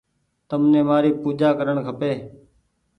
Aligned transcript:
تمني 0.49 0.81
مآري 0.89 1.11
پوجآ 1.21 1.49
ڪرڻ 1.59 1.77
کپي 1.87 2.13